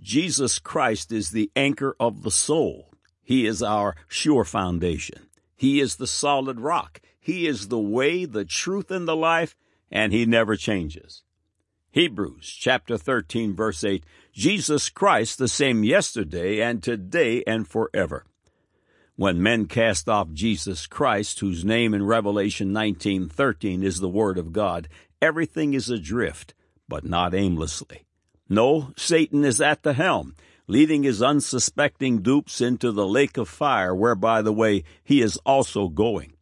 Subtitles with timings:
[0.00, 2.90] Jesus Christ is the anchor of the soul.
[3.22, 5.28] He is our sure foundation.
[5.54, 7.00] He is the solid rock.
[7.20, 9.54] He is the way, the truth, and the life,
[9.90, 11.22] and He never changes.
[11.90, 18.24] Hebrews chapter 13 verse 8, Jesus Christ the same yesterday and today and forever.
[19.16, 24.52] When men cast off Jesus Christ, whose name in Revelation 19:13 is the word of
[24.52, 24.88] God,
[25.20, 26.54] everything is adrift,
[26.88, 28.06] but not aimlessly.
[28.52, 30.34] No, Satan is at the helm,
[30.66, 35.36] leading his unsuspecting dupes into the lake of fire, where, by the way, he is
[35.46, 36.32] also going.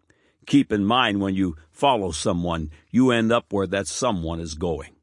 [0.47, 4.97] Keep in mind when you follow someone, you end up where that someone is going.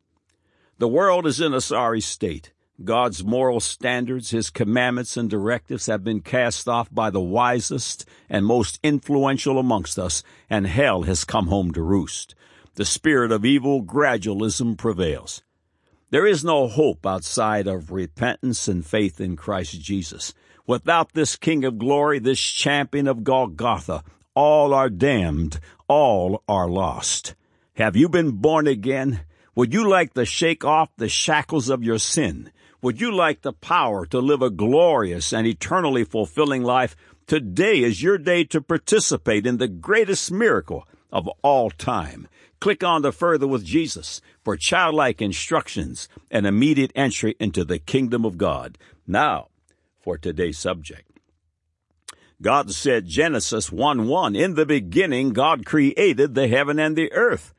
[0.79, 2.53] The world is in a sorry state.
[2.84, 8.48] God's moral standards, His commandments and directives have been cast off by the wisest and
[8.48, 12.34] most influential amongst us, and hell has come home to roost.
[12.73, 15.43] The spirit of evil gradualism prevails.
[16.11, 20.35] There is no hope outside of repentance and faith in Christ Jesus.
[20.67, 24.03] Without this King of glory, this champion of Golgotha,
[24.35, 27.34] all are damned, all are lost.
[27.73, 29.21] Have you been born again?
[29.55, 32.51] Would you like to shake off the shackles of your sin?
[32.84, 36.95] Would you like the power to live a glorious and eternally fulfilling life?
[37.25, 42.27] Today is your day to participate in the greatest miracle of all time.
[42.60, 48.26] Click on the Further with Jesus for childlike instructions and immediate entry into the kingdom
[48.26, 48.77] of God.
[49.08, 49.48] Now,
[49.98, 51.10] for today's subject.
[52.41, 57.54] God said Genesis 1 1, In the beginning God created the heaven and the earth.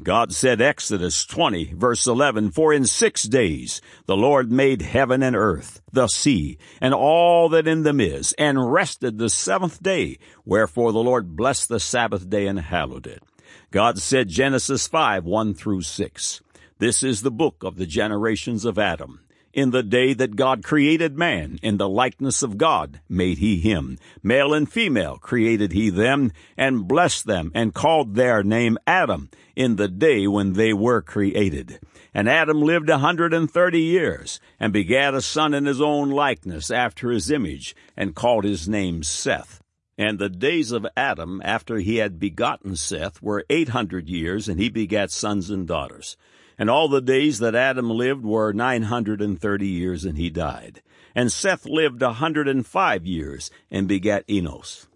[0.00, 5.36] God said Exodus 20 verse 11, For in six days the Lord made heaven and
[5.36, 10.18] earth, the sea, and all that in them is, and rested the seventh day.
[10.46, 13.22] Wherefore the Lord blessed the Sabbath day and hallowed it.
[13.70, 16.40] God said Genesis 5 1 through 6.
[16.78, 19.20] This is the book of the generations of Adam.
[19.52, 23.98] In the day that God created man, in the likeness of God made he him.
[24.22, 29.76] Male and female created he them, and blessed them, and called their name Adam, in
[29.76, 31.80] the day when they were created.
[32.14, 36.08] And Adam lived a hundred and thirty years, and begat a son in his own
[36.08, 39.62] likeness, after his image, and called his name Seth.
[39.98, 44.58] And the days of Adam after he had begotten Seth were eight hundred years, and
[44.58, 46.16] he begat sons and daughters.
[46.58, 50.30] And all the days that Adam lived were nine hundred and thirty years, and he
[50.30, 50.82] died.
[51.14, 54.86] And Seth lived a hundred and five years, and begat Enos.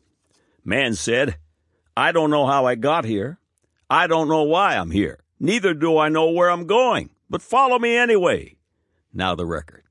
[0.64, 1.38] Man said,
[1.96, 3.38] I don't know how I got here.
[3.88, 5.20] I don't know why I'm here.
[5.38, 7.10] Neither do I know where I'm going.
[7.30, 8.56] But follow me anyway.
[9.12, 9.84] Now the record.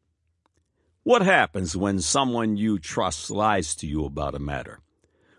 [1.04, 4.80] What happens when someone you trust lies to you about a matter?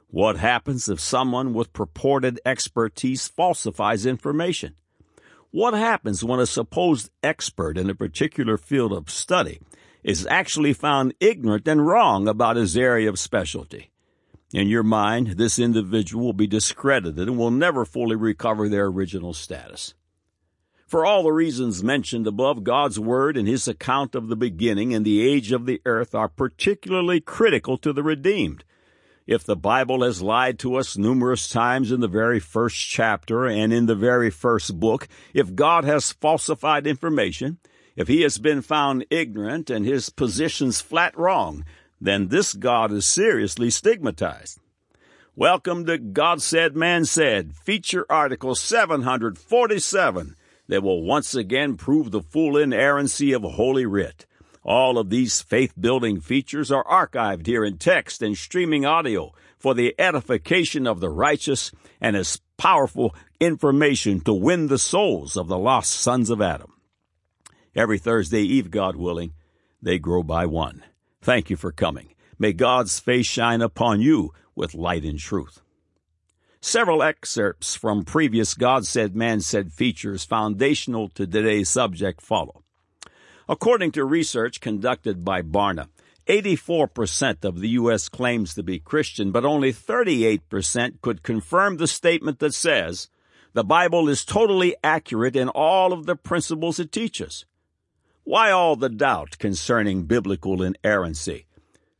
[0.08, 4.76] What happens if someone with purported expertise falsifies information?
[5.56, 9.58] What happens when a supposed expert in a particular field of study
[10.04, 13.90] is actually found ignorant and wrong about his area of specialty?
[14.52, 19.32] In your mind, this individual will be discredited and will never fully recover their original
[19.32, 19.94] status.
[20.86, 25.06] For all the reasons mentioned above, God's Word and His account of the beginning and
[25.06, 28.62] the age of the earth are particularly critical to the redeemed.
[29.26, 33.72] If the Bible has lied to us numerous times in the very first chapter and
[33.72, 37.58] in the very first book, if God has falsified information,
[37.96, 41.64] if he has been found ignorant and his positions flat wrong,
[42.00, 44.60] then this God is seriously stigmatized.
[45.34, 50.36] Welcome to God Said, Man Said, feature article 747
[50.68, 54.24] that will once again prove the full inerrancy of Holy Writ.
[54.66, 59.74] All of these faith building features are archived here in text and streaming audio for
[59.74, 65.56] the edification of the righteous and as powerful information to win the souls of the
[65.56, 66.72] lost sons of Adam.
[67.76, 69.34] Every Thursday Eve, God willing,
[69.80, 70.82] they grow by one.
[71.22, 72.14] Thank you for coming.
[72.36, 75.60] May God's face shine upon you with light and truth.
[76.60, 82.64] Several excerpts from previous God Said, Man Said features foundational to today's subject follow.
[83.48, 85.88] According to research conducted by Barna,
[86.26, 88.08] 84% of the U.S.
[88.08, 93.08] claims to be Christian, but only 38% could confirm the statement that says,
[93.52, 97.46] the Bible is totally accurate in all of the principles it teaches.
[98.24, 101.46] Why all the doubt concerning biblical inerrancy?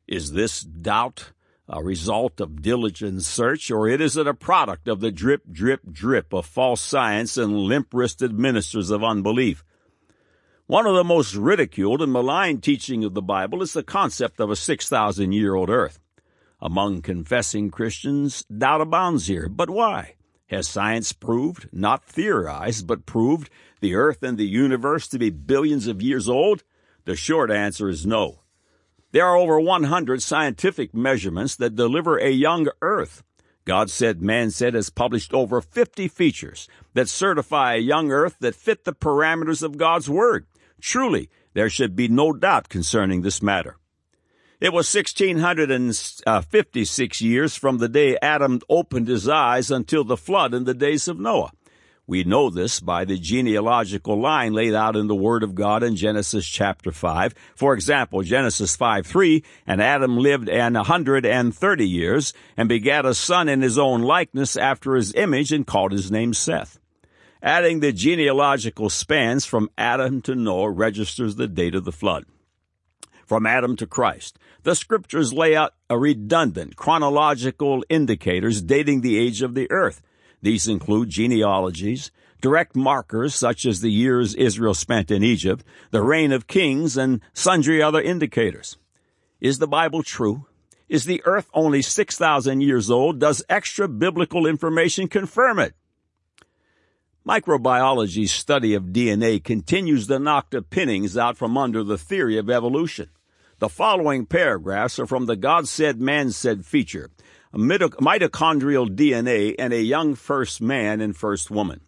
[0.08, 1.32] Is this doubt
[1.69, 6.32] a result of diligent search, or is it a product of the drip, drip, drip
[6.32, 9.64] of false science and limp wristed ministers of unbelief?
[10.68, 14.50] One of the most ridiculed and maligned teaching of the Bible is the concept of
[14.50, 16.00] a 6,000 year old earth.
[16.60, 19.48] Among confessing Christians, doubt abounds here.
[19.48, 20.16] But why?
[20.46, 23.48] Has science proved, not theorized, but proved
[23.80, 26.64] the earth and the universe to be billions of years old?
[27.04, 28.40] The short answer is no.
[29.12, 33.22] There are over 100 scientific measurements that deliver a young Earth.
[33.64, 38.56] God Said, Man Said has published over 50 features that certify a young Earth that
[38.56, 40.46] fit the parameters of God's Word.
[40.81, 43.76] Truly, there should be no doubt concerning this matter.
[44.58, 50.55] It was 1656 uh, years from the day Adam opened his eyes until the flood
[50.55, 51.52] in the days of Noah.
[52.06, 55.96] We know this by the genealogical line laid out in the Word of God in
[55.96, 57.34] Genesis chapter 5.
[57.56, 63.05] For example, Genesis 5 3, and Adam lived an hundred and thirty years, and begat
[63.05, 66.79] a son in his own likeness after his image, and called his name Seth.
[67.42, 72.24] Adding the genealogical spans from Adam to Noah registers the date of the flood.
[73.26, 79.42] From Adam to Christ, the scriptures lay out a redundant chronological indicators dating the age
[79.42, 80.00] of the earth.
[80.40, 82.10] These include genealogies,
[82.40, 87.20] direct markers such as the years Israel spent in Egypt, the reign of kings, and
[87.34, 88.76] sundry other indicators.
[89.40, 90.46] Is the Bible true?
[90.88, 93.18] Is the earth only 6,000 years old?
[93.18, 95.74] Does extra biblical information confirm it?
[97.26, 102.49] Microbiology's study of DNA continues to knock the pinnings out from under the theory of
[102.49, 103.08] evolution.
[103.58, 107.11] The following paragraphs are from the God Said, Man Said feature
[107.52, 111.81] mitochondrial DNA and a young first man and first woman.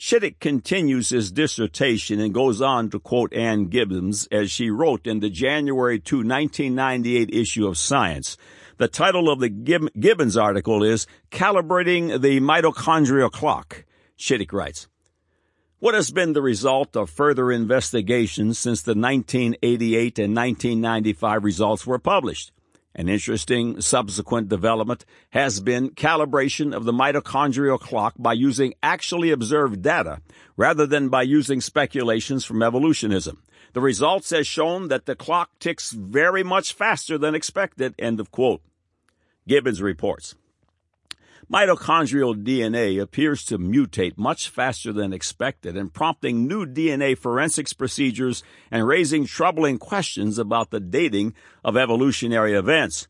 [0.00, 5.20] Chittick continues his dissertation and goes on to quote Ann Gibbons as she wrote in
[5.20, 8.38] the January 2, 1998 issue of Science.
[8.78, 13.84] The title of the Gibbons article is Calibrating the Mitochondrial Clock.
[14.18, 14.88] Chittick writes,
[15.82, 21.98] what has been the result of further investigations since the 1988 and 1995 results were
[21.98, 22.52] published?
[22.94, 29.82] An interesting subsequent development has been calibration of the mitochondrial clock by using actually observed
[29.82, 30.20] data
[30.56, 33.42] rather than by using speculations from evolutionism.
[33.72, 37.94] The results has shown that the clock ticks very much faster than expected.
[37.98, 38.62] End of quote.
[39.48, 40.36] Gibbons reports.
[41.52, 48.42] Mitochondrial DNA appears to mutate much faster than expected and prompting new DNA forensics procedures
[48.70, 53.06] and raising troubling questions about the dating of evolutionary events.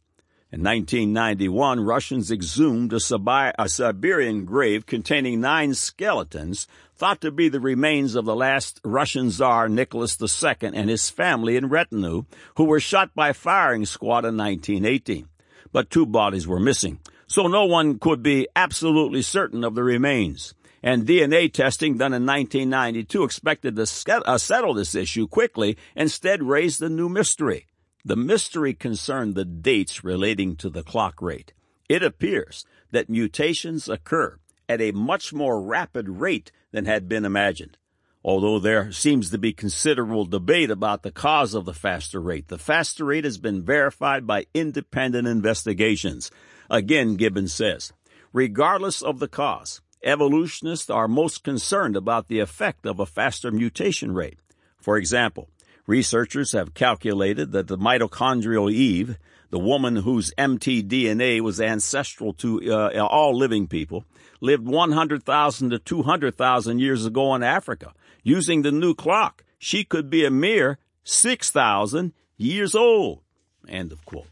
[0.51, 6.67] In 1991, Russians exhumed a, a, Siberian grave containing nine skeletons
[6.97, 11.57] thought to be the remains of the last Russian Tsar Nicholas II and his family
[11.57, 12.25] and retinue,
[12.57, 15.29] who were shot by firing squad in 1918.
[15.71, 16.99] But two bodies were missing
[17.33, 20.53] so no one could be absolutely certain of the remains.
[20.83, 26.83] And DNA testing done in 1992 expected to uh, settle this issue quickly, instead raised
[26.83, 27.67] a new mystery.
[28.05, 31.55] The mystery concerned the dates relating to the clock rate.
[31.89, 34.37] It appears that mutations occur
[34.69, 37.79] at a much more rapid rate than had been imagined.
[38.23, 42.59] Although there seems to be considerable debate about the cause of the faster rate, the
[42.59, 46.31] faster rate has been verified by independent investigations.
[46.71, 47.93] Again, Gibbons says,
[48.33, 54.13] regardless of the cause, evolutionists are most concerned about the effect of a faster mutation
[54.15, 54.39] rate.
[54.79, 55.49] For example,
[55.87, 59.19] researchers have calculated that the mitochondrial Eve,
[59.51, 64.05] the woman whose mtDNA was ancestral to uh, all living people,
[64.41, 67.93] lived 100,000 to 200,000 years ago in Africa.
[68.23, 73.21] Using the new clock, she could be a mere 6,000 years old.
[73.69, 74.27] End of quote.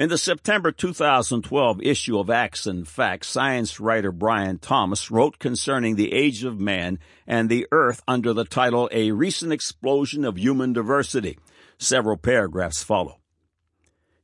[0.00, 5.96] In the September 2012 issue of Acts and Facts, science writer Brian Thomas wrote concerning
[5.96, 10.72] the age of man and the earth under the title A Recent Explosion of Human
[10.72, 11.38] Diversity.
[11.76, 13.18] Several paragraphs follow.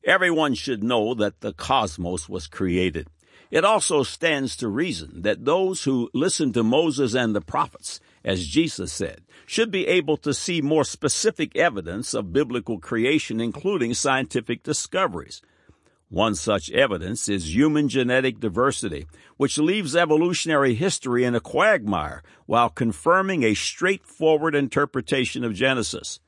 [0.02, 3.09] Everyone should know that the cosmos was created.
[3.50, 8.47] It also stands to reason that those who listen to Moses and the prophets, as
[8.47, 14.62] Jesus said, should be able to see more specific evidence of biblical creation, including scientific
[14.62, 15.42] discoveries.
[16.09, 22.71] One such evidence is human genetic diversity, which leaves evolutionary history in a quagmire while
[22.71, 26.21] confirming a straightforward interpretation of Genesis.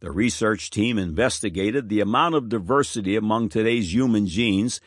[0.00, 4.80] The research team investigated the amount of diversity among today's human genes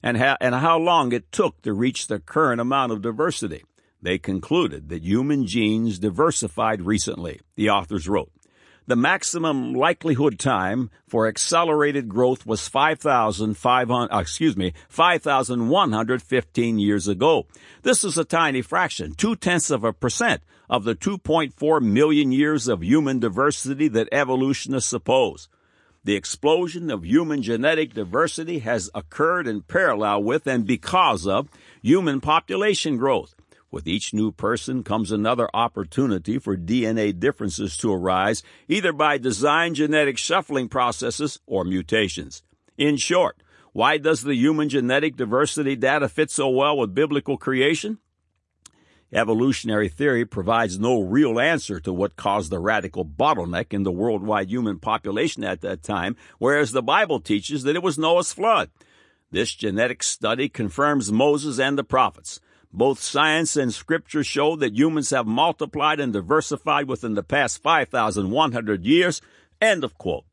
[0.00, 3.64] and how, and how long it took to reach the current amount of diversity.
[4.00, 8.30] They concluded that human genes diversified recently, the authors wrote
[8.86, 17.46] the maximum likelihood time for accelerated growth was 5,500, uh, excuse me, 5,115 years ago.
[17.82, 22.68] This is a tiny fraction, two tenths of a percent of the 2.4 million years
[22.68, 25.48] of human diversity that evolutionists suppose.
[26.04, 31.48] The explosion of human genetic diversity has occurred in parallel with and because of
[31.80, 33.36] human population growth
[33.72, 39.74] With each new person comes another opportunity for DNA differences to arise, either by design
[39.74, 42.42] genetic shuffling processes or mutations.
[42.76, 47.96] In short, why does the human genetic diversity data fit so well with biblical creation?
[49.10, 54.50] Evolutionary theory provides no real answer to what caused the radical bottleneck in the worldwide
[54.50, 58.70] human population at that time, whereas the Bible teaches that it was Noah's flood.
[59.30, 62.38] This genetic study confirms Moses and the prophets.
[62.72, 68.84] Both science and scripture show that humans have multiplied and diversified within the past 5,100
[68.86, 69.20] years.
[69.60, 70.24] End of quote.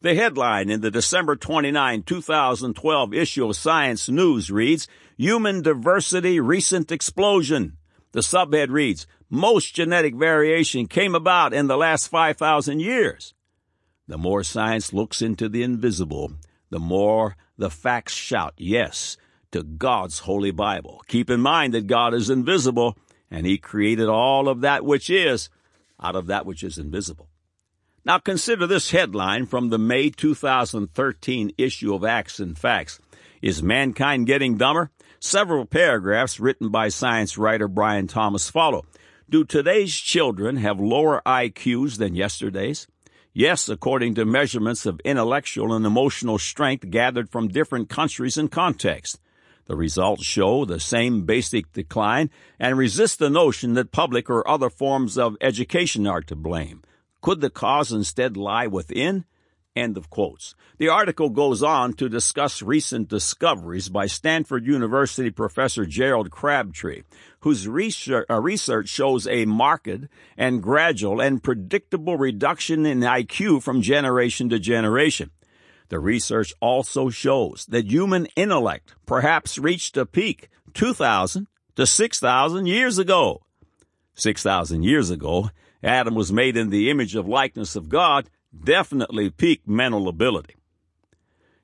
[0.00, 4.86] The headline in the December 29, 2012 issue of Science News reads,
[5.16, 7.78] Human Diversity Recent Explosion.
[8.12, 13.34] The subhead reads, Most genetic variation came about in the last 5,000 years.
[14.06, 16.34] The more science looks into the invisible,
[16.70, 19.16] the more the facts shout yes
[19.54, 21.00] to God's holy Bible.
[21.06, 22.98] Keep in mind that God is invisible
[23.30, 25.48] and he created all of that which is
[26.02, 27.28] out of that which is invisible.
[28.04, 32.98] Now consider this headline from the May 2013 issue of Acts and Facts.
[33.42, 34.90] Is mankind getting dumber?
[35.20, 38.84] Several paragraphs written by science writer Brian Thomas follow.
[39.30, 42.88] Do today's children have lower IQs than yesterday's?
[43.32, 49.20] Yes, according to measurements of intellectual and emotional strength gathered from different countries and contexts.
[49.66, 54.70] The results show the same basic decline and resist the notion that public or other
[54.70, 56.82] forms of education are to blame.
[57.22, 59.24] Could the cause instead lie within?
[59.76, 60.54] End of quotes.
[60.78, 67.02] The article goes on to discuss recent discoveries by Stanford University professor Gerald Crabtree,
[67.40, 70.06] whose research, uh, research shows a marked
[70.36, 75.30] and gradual and predictable reduction in IQ from generation to generation.
[75.88, 82.98] The research also shows that human intellect perhaps reached a peak 2,000 to 6,000 years
[82.98, 83.42] ago.
[84.14, 85.50] 6,000 years ago,
[85.82, 90.54] Adam was made in the image of likeness of God, definitely peak mental ability.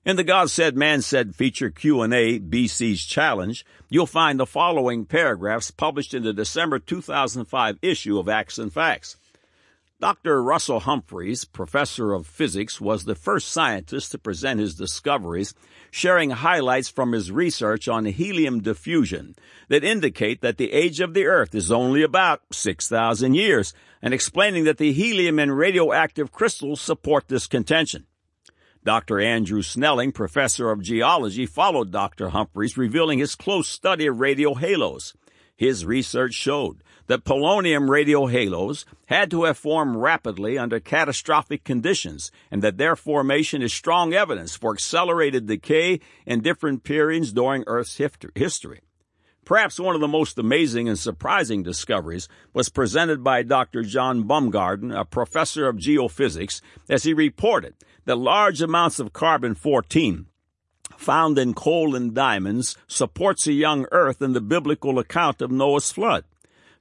[0.05, 5.71] In the God Said Man Said feature Q&A, BC's Challenge, you'll find the following paragraphs
[5.71, 9.17] published in the December 2005 issue of Acts and Facts.
[10.01, 10.43] Dr.
[10.43, 15.53] Russell Humphreys, professor of physics, was the first scientist to present his discoveries,
[15.91, 19.37] sharing highlights from his research on helium diffusion
[19.69, 24.65] that indicate that the age of the Earth is only about 6,000 years, and explaining
[24.65, 28.07] that the helium and radioactive crystals support this contention.
[28.83, 29.21] Dr.
[29.21, 32.31] Andrew Snelling, professor of geology, followed Dr.
[32.31, 35.13] Humphreys, revealing his close study of radio halos.
[35.59, 42.31] His research showed that polonium radio halos had to have formed rapidly under catastrophic conditions,
[42.53, 48.01] and that their formation is strong evidence for accelerated decay in different periods during Earth's
[48.37, 48.79] history.
[49.45, 53.83] Perhaps one of the most amazing and surprising discoveries was presented by Dr.
[53.83, 57.75] John Baumgardner, a professor of geophysics, as he reported
[58.05, 60.27] that large amounts of carbon 14
[60.97, 65.91] found in coal and diamonds supports a young Earth in the biblical account of Noah's
[65.91, 66.23] flood.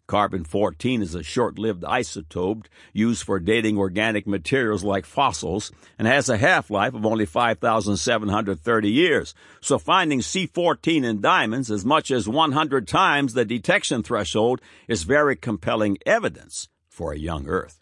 [0.09, 6.07] Carbon 14 is a short lived isotope used for dating organic materials like fossils and
[6.07, 9.35] has a half life of only 5,730 years.
[9.61, 15.35] So finding C14 in diamonds as much as 100 times the detection threshold is very
[15.35, 17.79] compelling evidence for a young Earth.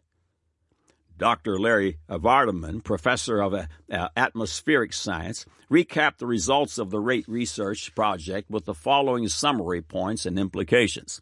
[1.18, 1.58] Dr.
[1.58, 8.50] Larry Vardiman, professor of uh, atmospheric science, recapped the results of the RATE research project
[8.50, 11.22] with the following summary points and implications.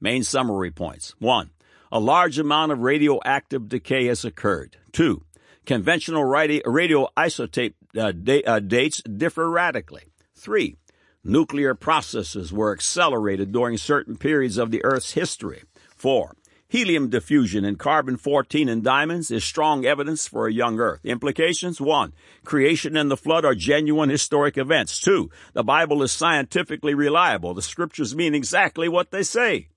[0.00, 1.14] Main summary points.
[1.18, 1.50] One,
[1.92, 4.78] a large amount of radioactive decay has occurred.
[4.92, 5.24] Two,
[5.66, 10.04] conventional radioisotope uh, da- uh, dates differ radically.
[10.34, 10.76] Three,
[11.22, 15.64] nuclear processes were accelerated during certain periods of the Earth's history.
[15.94, 16.34] Four,
[16.66, 21.00] helium diffusion in carbon 14 in diamonds is strong evidence for a young Earth.
[21.04, 21.78] Implications?
[21.78, 22.14] One,
[22.44, 24.98] creation and the flood are genuine historic events.
[24.98, 27.52] Two, the Bible is scientifically reliable.
[27.52, 29.68] The scriptures mean exactly what they say.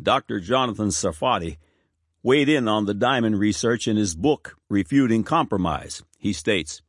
[0.00, 0.38] Dr.
[0.38, 1.56] Jonathan Sarfati
[2.22, 6.02] weighed in on the diamond research in his book, Refuting Compromise.
[6.18, 6.82] He states,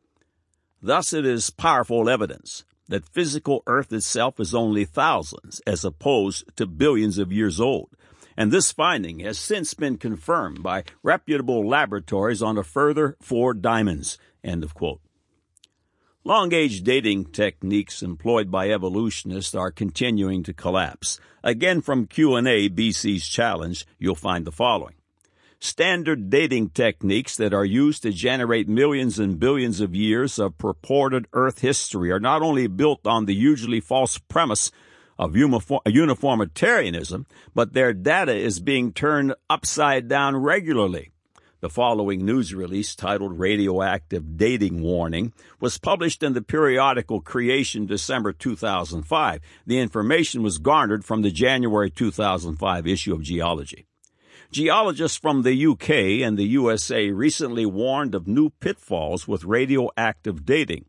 [0.82, 6.66] Thus it is powerful evidence that physical Earth itself is only thousands as opposed to
[6.66, 7.90] billions of years old.
[8.38, 14.18] And this finding has since been confirmed by reputable laboratories on a further four diamonds.
[14.44, 15.02] End of quote.
[16.26, 21.18] Long age dating techniques employed by evolutionists are continuing to collapse.
[21.46, 24.96] Again from Q&A BC's challenge, you'll find the following.
[25.62, 31.26] Standard dating techniques that are used to generate millions and billions of years of purported
[31.32, 34.72] Earth history are not only built on the usually false premise
[35.18, 41.12] of uniformitarianism, but their data is being turned upside down regularly.
[41.62, 48.32] The following news release, titled Radioactive Dating Warning, was published in the periodical Creation December
[48.32, 49.42] 2005.
[49.66, 53.88] The information was garnered from the January 2005 issue of Geology.
[54.54, 55.90] Geologists from the UK
[56.26, 60.86] and the USA recently warned of new pitfalls with radioactive dating.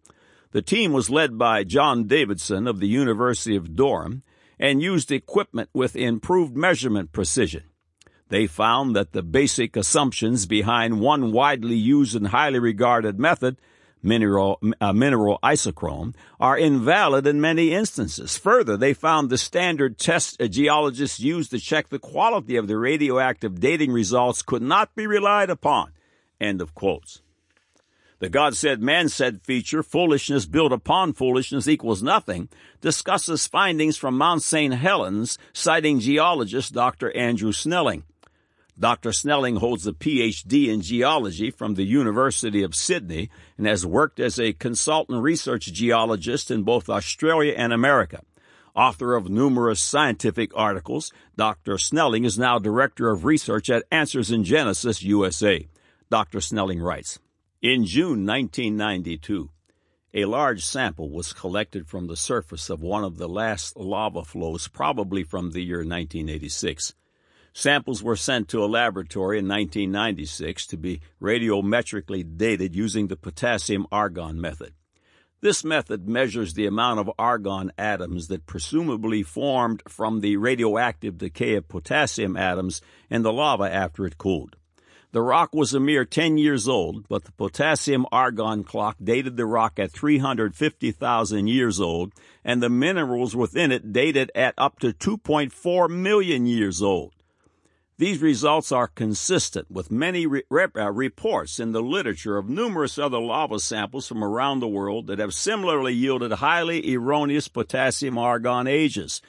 [0.52, 4.22] The team was led by John Davidson of the University of Durham
[4.56, 7.64] and used equipment with improved measurement precision.
[8.30, 13.56] They found that the basic assumptions behind one widely used and highly regarded method,
[14.04, 18.38] mineral, uh, mineral isochron, are invalid in many instances.
[18.38, 23.58] Further, they found the standard tests geologists used to check the quality of the radioactive
[23.58, 25.90] dating results could not be relied upon.
[26.40, 27.22] End of quotes.
[28.20, 32.48] The God said, man said feature, foolishness built upon foolishness equals nothing,
[32.80, 34.74] discusses findings from Mount St.
[34.74, 37.10] Helens, citing geologist Dr.
[37.16, 38.04] Andrew Snelling.
[38.80, 39.12] Dr.
[39.12, 44.40] Snelling holds a PhD in geology from the University of Sydney and has worked as
[44.40, 48.22] a consultant research geologist in both Australia and America.
[48.74, 51.76] Author of numerous scientific articles, Dr.
[51.76, 55.68] Snelling is now Director of Research at Answers in Genesis USA.
[56.08, 56.40] Dr.
[56.40, 57.18] Snelling writes,
[57.60, 59.50] In June 1992,
[60.14, 64.68] a large sample was collected from the surface of one of the last lava flows,
[64.68, 66.94] probably from the year 1986.
[67.52, 73.86] Samples were sent to a laboratory in 1996 to be radiometrically dated using the potassium
[73.90, 74.72] argon method.
[75.42, 81.54] This method measures the amount of argon atoms that presumably formed from the radioactive decay
[81.54, 84.56] of potassium atoms in the lava after it cooled.
[85.12, 89.46] The rock was a mere 10 years old, but the potassium argon clock dated the
[89.46, 92.12] rock at 350,000 years old,
[92.44, 97.14] and the minerals within it dated at up to 2.4 million years old.
[98.00, 103.18] These results are consistent with many re- uh, reports in the literature of numerous other
[103.18, 109.20] lava samples from around the world that have similarly yielded highly erroneous potassium argon ages.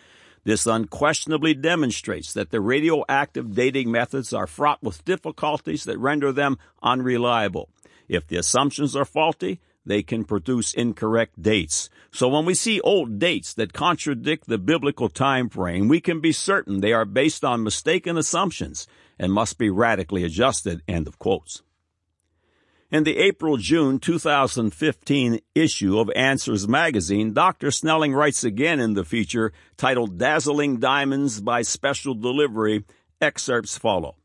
[0.45, 6.57] This unquestionably demonstrates that the radioactive dating methods are fraught with difficulties that render them
[6.81, 7.67] unreliable.
[8.07, 11.89] If the assumptions are faulty, they can produce incorrect dates.
[12.12, 16.32] So when we see old dates that contradict the biblical time frame, we can be
[16.32, 20.82] certain they are based on mistaken assumptions and must be radically adjusted.
[20.88, 21.63] End of quotes.
[22.91, 27.72] In the April-June 2015 issue of Answers magazine, Dr.
[27.72, 32.84] Snelling writes again in the feature titled Dazzling Diamonds by Special Delivery.
[33.22, 34.17] Excerpts follow.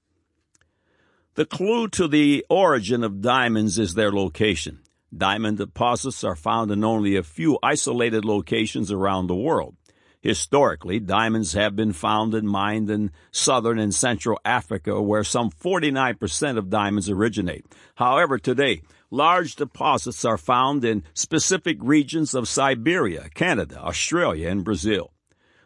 [1.35, 4.81] The clue to the origin of diamonds is their location.
[5.15, 9.77] Diamond deposits are found in only a few isolated locations around the world.
[10.21, 16.59] Historically, diamonds have been found and mined in southern and central Africa, where some 49%
[16.59, 17.65] of diamonds originate.
[17.95, 25.13] However, today, large deposits are found in specific regions of Siberia, Canada, Australia, and Brazil.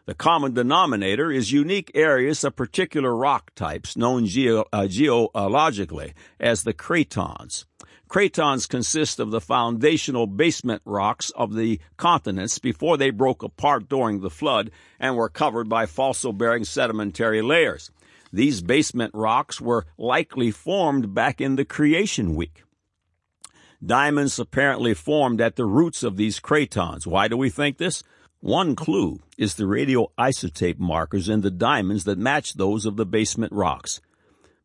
[0.05, 4.25] The common denominator is unique areas of particular rock types known
[4.73, 7.65] uh, geologically as the cratons.
[8.11, 14.19] Cratons consist of the foundational basement rocks of the continents before they broke apart during
[14.19, 17.93] the flood and were covered by fossil bearing sedimentary layers.
[18.33, 22.65] These basement rocks were likely formed back in the creation week.
[23.85, 27.07] Diamonds apparently formed at the roots of these cratons.
[27.07, 28.03] Why do we think this?
[28.41, 33.53] One clue is the radioisotope markers in the diamonds that match those of the basement
[33.53, 34.01] rocks.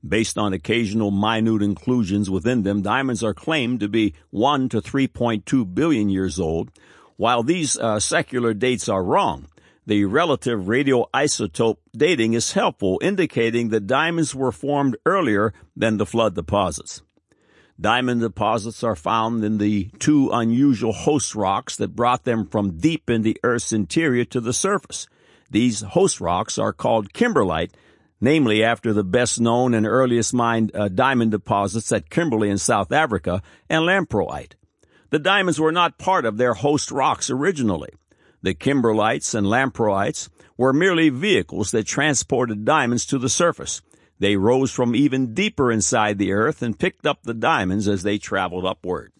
[0.07, 5.73] Based on occasional minute inclusions within them, diamonds are claimed to be 1 to 3.2
[5.73, 6.69] billion years old.
[7.17, 9.47] While these uh, secular dates are wrong,
[9.87, 16.35] the relative radioisotope dating is helpful, indicating that diamonds were formed earlier than the flood
[16.35, 17.01] deposits.
[17.79, 23.09] Diamond deposits are found in the two unusual host rocks that brought them from deep
[23.09, 25.07] in the Earth's interior to the surface.
[25.49, 27.71] These host rocks are called kimberlite
[28.19, 32.91] namely after the best known and earliest mined uh, diamond deposits at Kimberley in South
[32.91, 34.53] Africa and lamproite.
[35.09, 37.89] The diamonds were not part of their host rocks originally.
[38.41, 43.81] The kimberlites and lamproites were merely vehicles that transported diamonds to the surface.
[44.19, 48.17] They rose from even deeper inside the earth and picked up the diamonds as they
[48.17, 49.11] traveled upward.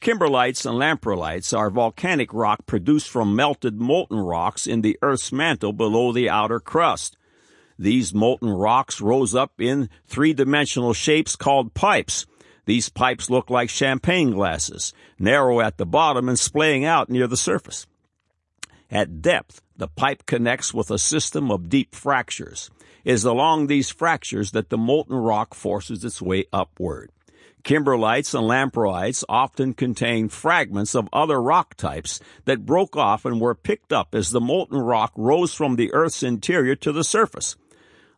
[0.00, 5.72] Kimberlites and lamprolites are volcanic rock produced from melted molten rocks in the Earth's mantle
[5.72, 7.16] below the outer crust.
[7.78, 12.26] These molten rocks rose up in three-dimensional shapes called pipes.
[12.64, 17.36] These pipes look like champagne glasses, narrow at the bottom and splaying out near the
[17.36, 17.86] surface.
[18.90, 22.70] At depth, the pipe connects with a system of deep fractures.
[23.04, 27.10] It is along these fractures that the molten rock forces its way upward.
[27.62, 33.56] Kimberlites and lamproites often contain fragments of other rock types that broke off and were
[33.56, 37.56] picked up as the molten rock rose from the Earth's interior to the surface.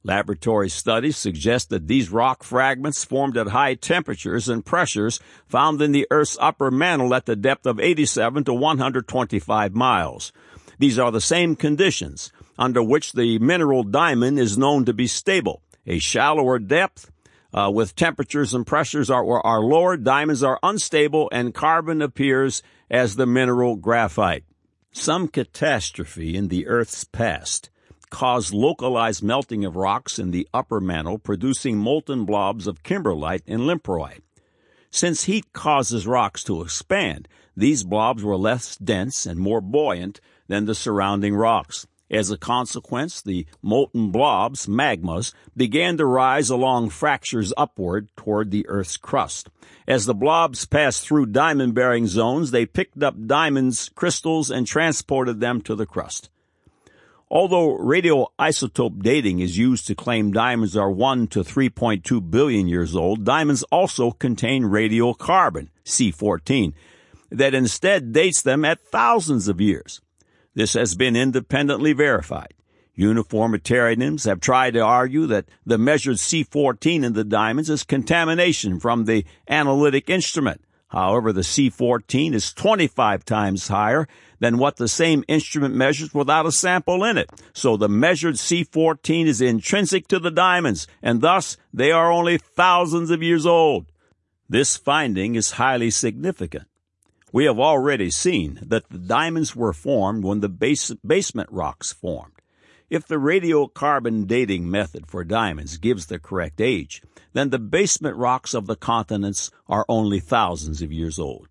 [0.04, 5.92] Laboratory studies suggest that these rock fragments formed at high temperatures and pressures found in
[5.92, 10.32] the Earth's upper mantle at the depth of 87 to 125 miles.
[10.78, 15.62] These are the same conditions under which the mineral diamond is known to be stable.
[15.86, 17.10] A shallower depth,
[17.52, 23.16] uh, with temperatures and pressures are, are lower, diamonds are unstable, and carbon appears as
[23.16, 24.44] the mineral graphite.
[24.92, 27.70] Some catastrophe in the Earth's past
[28.10, 33.62] caused localized melting of rocks in the upper mantle, producing molten blobs of kimberlite and
[33.62, 34.22] lamproite.
[34.90, 40.64] Since heat causes rocks to expand, these blobs were less dense and more buoyant than
[40.64, 41.86] the surrounding rocks.
[42.10, 48.66] As a consequence, the molten blobs, magmas, began to rise along fractures upward toward the
[48.66, 49.50] Earth's crust.
[49.86, 55.40] As the blobs passed through diamond bearing zones, they picked up diamonds, crystals, and transported
[55.40, 56.30] them to the crust.
[57.30, 63.24] Although radioisotope dating is used to claim diamonds are 1 to 3.2 billion years old,
[63.24, 66.72] diamonds also contain radiocarbon, C14,
[67.30, 70.00] that instead dates them at thousands of years.
[70.54, 72.54] This has been independently verified.
[72.94, 79.04] Uniformitarians have tried to argue that the measured C14 in the diamonds is contamination from
[79.04, 80.62] the analytic instrument.
[80.88, 84.08] However, the C14 is 25 times higher
[84.40, 87.30] than what the same instrument measures without a sample in it.
[87.52, 93.10] So the measured C14 is intrinsic to the diamonds, and thus they are only thousands
[93.10, 93.86] of years old.
[94.48, 96.64] This finding is highly significant.
[97.32, 102.32] We have already seen that the diamonds were formed when the base, basement rocks formed.
[102.90, 107.02] If the radiocarbon dating method for diamonds gives the correct age,
[107.34, 111.48] then the basement rocks of the continents are only thousands of years old.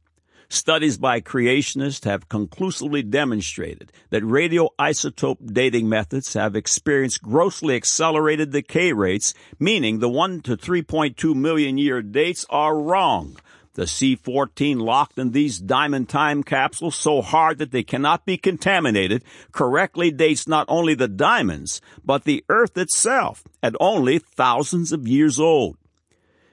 [0.50, 8.91] Studies by creationists have conclusively demonstrated that radioisotope dating methods have experienced grossly accelerated decay
[8.91, 13.38] rates, meaning the 1 to 3.2 million year dates are wrong.
[13.77, 19.23] The C-14 locked in these diamond time capsules so hard that they cannot be contaminated
[19.51, 25.39] correctly dates not only the diamonds, but the Earth itself at only thousands of years
[25.39, 25.77] old.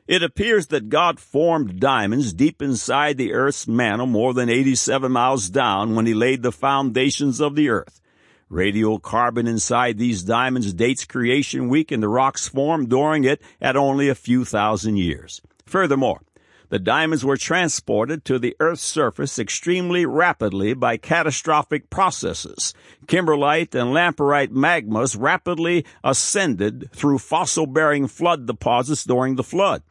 [0.06, 5.48] It appears that God formed diamonds deep inside the Earth's mantle more than 87 miles
[5.48, 8.02] down when He laid the foundations of the Earth.
[8.50, 14.10] Radiocarbon inside these diamonds dates creation week and the rocks formed during it at only
[14.10, 15.40] a few thousand years.
[15.64, 16.20] Furthermore,
[16.68, 22.74] the diamonds were transported to the Earth's surface extremely rapidly by catastrophic processes.
[23.06, 29.82] Kimberlite and lamproite magmas rapidly ascended through fossil-bearing flood deposits during the flood.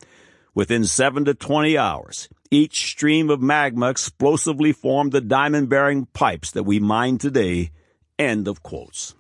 [0.56, 6.64] Within 7 to 20 hours, each stream of magma explosively formed the diamond-bearing pipes that
[6.64, 7.72] we mine today.
[8.20, 9.16] End of quotes.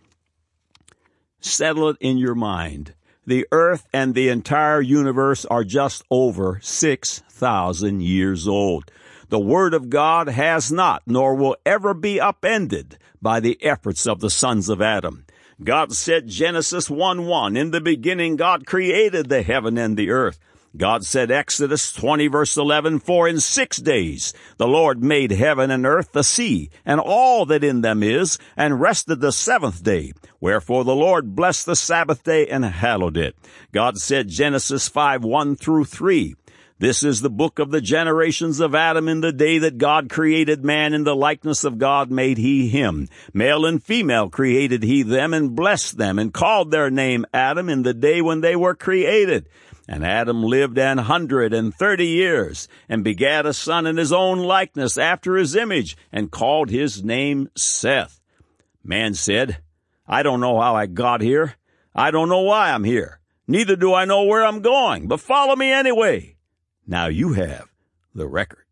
[1.40, 2.94] Settle it in your mind
[3.26, 8.92] the earth and the entire universe are just over 6,000 years old.
[9.30, 14.20] The Word of God has not, nor will ever be upended by the efforts of
[14.20, 15.26] the sons of Adam.
[15.64, 20.40] God said Genesis 1 1, in the beginning God created the heaven and the earth.
[20.76, 25.86] God said Exodus 20 verse 11, For in six days the Lord made heaven and
[25.86, 30.14] earth, the sea, and all that in them is, and rested the seventh day.
[30.40, 33.36] Wherefore the Lord blessed the Sabbath day and hallowed it.
[33.72, 36.36] God said Genesis 5 1 through 3,
[36.80, 40.66] this is the book of the generations of Adam in the day that God created
[40.66, 43.08] man in the likeness of God made he him.
[43.34, 47.84] Male and female created he them and blessed them and called their name Adam in
[47.84, 49.48] the day when they were created.
[49.88, 54.40] And Adam lived an hundred and thirty years, and begat a son in his own
[54.40, 58.22] likeness after his image, and called his name Seth.
[58.84, 59.58] Man said,
[60.08, 61.56] I don't know how I got here.
[61.96, 63.20] I don't know why I'm here.
[63.48, 66.38] Neither do I know where I'm going, but follow me anyway.
[66.88, 67.68] Now you have
[68.16, 68.63] the record.